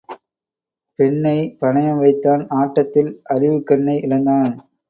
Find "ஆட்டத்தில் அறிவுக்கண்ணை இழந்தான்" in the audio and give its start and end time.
2.57-4.53